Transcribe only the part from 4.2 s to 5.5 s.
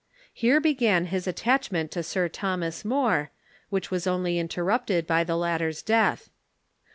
interrupted by the